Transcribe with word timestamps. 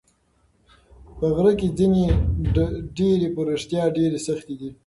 په 1.17 1.25
غره 1.35 1.53
کې 1.59 1.67
ځینې 1.77 2.03
ډبرې 2.53 3.27
په 3.35 3.41
رښتیا 3.49 3.83
ډېرې 3.97 4.19
سختې 4.27 4.55
دي. 4.61 4.69